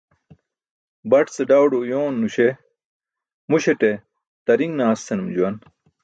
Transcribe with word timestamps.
Baṭ 1.09 1.27
ce 1.35 1.43
đawdo 1.49 1.77
uyooń 1.81 2.15
nuśe 2.19 2.47
muśaṭe 3.49 3.91
"tariṅ 4.45 4.71
naas" 4.75 4.99
senum 5.05 5.29
juwan. 5.35 5.55